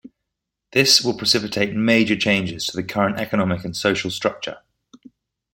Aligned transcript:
This 0.71 1.03
will 1.03 1.15
precipitate 1.15 1.75
major 1.75 2.15
changes 2.15 2.65
to 2.65 2.75
the 2.75 2.81
current 2.81 3.19
economic 3.19 3.63
and 3.63 3.77
social 3.77 4.09
structure. 4.09 4.57